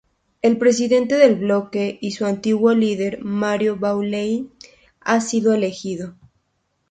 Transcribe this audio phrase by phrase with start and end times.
[0.41, 4.49] El Presidente del Bloque y antiguo líder, Mario Beaulieu
[4.99, 6.15] ha sido elegido.